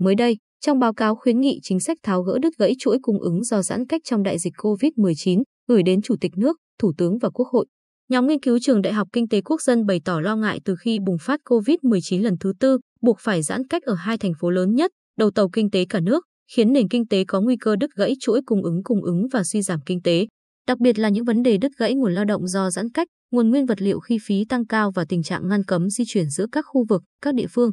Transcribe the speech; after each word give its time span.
Mới 0.00 0.14
đây, 0.14 0.36
trong 0.60 0.78
báo 0.78 0.94
cáo 0.94 1.14
khuyến 1.14 1.40
nghị 1.40 1.58
chính 1.62 1.80
sách 1.80 1.98
tháo 2.02 2.22
gỡ 2.22 2.38
đứt 2.42 2.58
gãy 2.58 2.74
chuỗi 2.78 2.98
cung 3.02 3.20
ứng 3.20 3.44
do 3.44 3.62
giãn 3.62 3.86
cách 3.86 4.00
trong 4.04 4.22
đại 4.22 4.38
dịch 4.38 4.52
COVID-19 4.56 5.42
gửi 5.68 5.82
đến 5.82 6.02
Chủ 6.02 6.16
tịch 6.20 6.32
nước, 6.36 6.56
Thủ 6.80 6.92
tướng 6.98 7.18
và 7.18 7.30
Quốc 7.30 7.48
hội, 7.48 7.66
nhóm 8.08 8.26
nghiên 8.26 8.40
cứu 8.40 8.58
Trường 8.62 8.82
Đại 8.82 8.92
học 8.92 9.08
Kinh 9.12 9.28
tế 9.28 9.40
Quốc 9.40 9.62
dân 9.62 9.86
bày 9.86 10.00
tỏ 10.04 10.20
lo 10.20 10.36
ngại 10.36 10.60
từ 10.64 10.74
khi 10.80 10.98
bùng 11.06 11.16
phát 11.20 11.40
COVID-19 11.44 12.22
lần 12.22 12.34
thứ 12.40 12.52
tư, 12.60 12.78
buộc 13.02 13.16
phải 13.20 13.42
giãn 13.42 13.66
cách 13.66 13.82
ở 13.82 13.94
hai 13.94 14.18
thành 14.18 14.32
phố 14.40 14.50
lớn 14.50 14.74
nhất, 14.74 14.90
đầu 15.18 15.30
tàu 15.30 15.48
kinh 15.48 15.70
tế 15.70 15.84
cả 15.88 16.00
nước, 16.00 16.24
khiến 16.52 16.72
nền 16.72 16.88
kinh 16.88 17.06
tế 17.08 17.24
có 17.24 17.40
nguy 17.40 17.56
cơ 17.56 17.76
đứt 17.76 17.90
gãy 17.96 18.14
chuỗi 18.20 18.40
cung 18.46 18.62
ứng 18.62 18.82
cung 18.84 19.02
ứng 19.02 19.26
và 19.32 19.44
suy 19.44 19.62
giảm 19.62 19.80
kinh 19.86 20.02
tế. 20.02 20.26
Đặc 20.66 20.78
biệt 20.78 20.98
là 20.98 21.08
những 21.08 21.24
vấn 21.24 21.42
đề 21.42 21.56
đứt 21.56 21.72
gãy 21.78 21.94
nguồn 21.94 22.14
lao 22.14 22.24
động 22.24 22.46
do 22.46 22.70
giãn 22.70 22.90
cách, 22.90 23.08
nguồn 23.32 23.50
nguyên 23.50 23.66
vật 23.66 23.82
liệu 23.82 24.00
khi 24.00 24.18
phí 24.26 24.44
tăng 24.48 24.66
cao 24.66 24.90
và 24.94 25.04
tình 25.08 25.22
trạng 25.22 25.48
ngăn 25.48 25.64
cấm 25.64 25.90
di 25.90 26.04
chuyển 26.06 26.30
giữa 26.30 26.46
các 26.52 26.64
khu 26.68 26.84
vực, 26.88 27.02
các 27.22 27.34
địa 27.34 27.46
phương. 27.50 27.70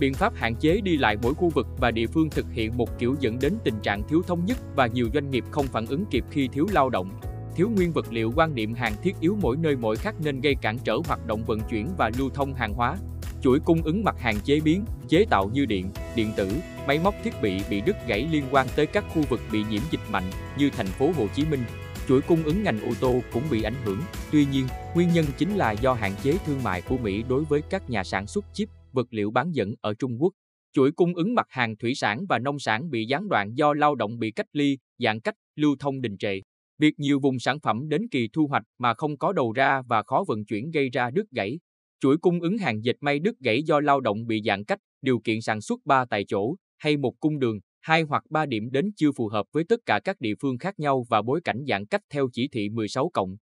Biện 0.00 0.14
pháp 0.14 0.32
hạn 0.34 0.54
chế 0.54 0.80
đi 0.80 0.96
lại 0.96 1.16
mỗi 1.22 1.34
khu 1.34 1.48
vực 1.48 1.66
và 1.78 1.90
địa 1.90 2.06
phương 2.06 2.30
thực 2.30 2.46
hiện 2.52 2.76
một 2.76 2.98
kiểu 2.98 3.16
dẫn 3.20 3.38
đến 3.38 3.54
tình 3.64 3.80
trạng 3.82 4.02
thiếu 4.08 4.22
thống 4.26 4.46
nhất 4.46 4.58
và 4.76 4.86
nhiều 4.86 5.08
doanh 5.14 5.30
nghiệp 5.30 5.44
không 5.50 5.66
phản 5.66 5.86
ứng 5.86 6.04
kịp 6.10 6.24
khi 6.30 6.48
thiếu 6.48 6.66
lao 6.72 6.90
động, 6.90 7.20
thiếu 7.56 7.70
nguyên 7.76 7.92
vật 7.92 8.06
liệu 8.10 8.32
quan 8.36 8.54
niệm 8.54 8.74
hàng 8.74 8.92
thiết 9.02 9.14
yếu 9.20 9.36
mỗi 9.40 9.56
nơi 9.56 9.76
mỗi 9.76 9.96
khác 9.96 10.14
nên 10.24 10.40
gây 10.40 10.54
cản 10.62 10.78
trở 10.78 10.98
hoạt 11.06 11.26
động 11.26 11.44
vận 11.44 11.60
chuyển 11.60 11.88
và 11.98 12.10
lưu 12.18 12.30
thông 12.30 12.54
hàng 12.54 12.74
hóa. 12.74 12.96
Chuỗi 13.42 13.60
cung 13.60 13.82
ứng 13.82 14.04
mặt 14.04 14.16
hàng 14.20 14.36
chế 14.44 14.60
biến, 14.60 14.84
chế 15.08 15.24
tạo 15.30 15.50
như 15.52 15.64
điện, 15.64 15.90
điện 16.14 16.32
tử, 16.36 16.50
máy 16.86 17.00
móc 17.04 17.14
thiết 17.24 17.42
bị 17.42 17.62
bị 17.70 17.80
đứt 17.80 17.96
gãy 18.06 18.28
liên 18.32 18.44
quan 18.50 18.66
tới 18.76 18.86
các 18.86 19.04
khu 19.14 19.22
vực 19.28 19.40
bị 19.52 19.64
nhiễm 19.70 19.82
dịch 19.90 20.00
mạnh 20.10 20.30
như 20.58 20.70
thành 20.76 20.86
phố 20.86 21.10
Hồ 21.16 21.26
Chí 21.34 21.44
Minh. 21.50 21.64
Chuỗi 22.08 22.20
cung 22.20 22.42
ứng 22.42 22.62
ngành 22.62 22.80
ô 22.80 22.92
tô 23.00 23.20
cũng 23.32 23.42
bị 23.50 23.62
ảnh 23.62 23.74
hưởng. 23.84 24.00
Tuy 24.32 24.46
nhiên, 24.52 24.66
nguyên 24.94 25.12
nhân 25.12 25.24
chính 25.38 25.56
là 25.56 25.72
do 25.72 25.92
hạn 25.92 26.12
chế 26.22 26.34
thương 26.46 26.62
mại 26.62 26.82
của 26.82 26.98
Mỹ 26.98 27.24
đối 27.28 27.44
với 27.44 27.62
các 27.70 27.90
nhà 27.90 28.04
sản 28.04 28.26
xuất 28.26 28.44
chip, 28.52 28.68
vật 28.92 29.06
liệu 29.10 29.30
bán 29.30 29.52
dẫn 29.52 29.74
ở 29.80 29.94
Trung 29.94 30.22
Quốc. 30.22 30.32
Chuỗi 30.72 30.92
cung 30.92 31.14
ứng 31.14 31.34
mặt 31.34 31.46
hàng 31.48 31.76
thủy 31.76 31.94
sản 31.94 32.26
và 32.28 32.38
nông 32.38 32.58
sản 32.58 32.90
bị 32.90 33.04
gián 33.04 33.28
đoạn 33.28 33.54
do 33.54 33.74
lao 33.74 33.94
động 33.94 34.18
bị 34.18 34.30
cách 34.30 34.46
ly, 34.52 34.78
giãn 34.98 35.20
cách, 35.20 35.34
lưu 35.56 35.76
thông 35.78 36.00
đình 36.00 36.18
trệ. 36.18 36.40
Việc 36.78 36.98
nhiều 36.98 37.20
vùng 37.20 37.38
sản 37.38 37.60
phẩm 37.60 37.88
đến 37.88 38.08
kỳ 38.10 38.28
thu 38.32 38.46
hoạch 38.46 38.62
mà 38.78 38.94
không 38.94 39.18
có 39.18 39.32
đầu 39.32 39.52
ra 39.52 39.82
và 39.88 40.02
khó 40.02 40.24
vận 40.28 40.44
chuyển 40.44 40.70
gây 40.70 40.88
ra 40.90 41.10
đứt 41.10 41.30
gãy. 41.30 41.58
Chuỗi 42.00 42.18
cung 42.18 42.40
ứng 42.40 42.58
hàng 42.58 42.84
dệt 42.84 42.96
may 43.00 43.18
đứt 43.18 43.38
gãy 43.38 43.62
do 43.62 43.80
lao 43.80 44.00
động 44.00 44.26
bị 44.26 44.42
giãn 44.44 44.64
cách, 44.64 44.78
điều 45.02 45.18
kiện 45.18 45.40
sản 45.40 45.60
xuất 45.60 45.80
ba 45.84 46.04
tại 46.04 46.24
chỗ 46.28 46.54
hay 46.78 46.96
một 46.96 47.20
cung 47.20 47.38
đường, 47.38 47.60
hai 47.80 48.02
hoặc 48.02 48.22
ba 48.30 48.46
điểm 48.46 48.70
đến 48.70 48.90
chưa 48.96 49.12
phù 49.12 49.28
hợp 49.28 49.46
với 49.52 49.64
tất 49.68 49.80
cả 49.86 50.00
các 50.04 50.20
địa 50.20 50.34
phương 50.40 50.58
khác 50.58 50.78
nhau 50.78 51.06
và 51.08 51.22
bối 51.22 51.40
cảnh 51.44 51.64
giãn 51.68 51.86
cách 51.86 52.02
theo 52.10 52.28
chỉ 52.32 52.48
thị 52.48 52.68
16 52.68 53.10
cộng. 53.14 53.36